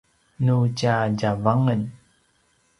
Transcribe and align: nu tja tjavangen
nu 0.45 0.57
tja 0.77 0.95
tjavangen 1.19 1.81